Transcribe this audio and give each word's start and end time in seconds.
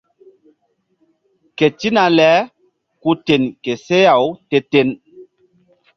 Ketina 1.57 2.03
le 2.17 2.31
ku 3.01 3.11
ten 3.25 3.43
ke 3.63 3.73
seh-aw 3.85 4.25
te-ten. 4.49 4.89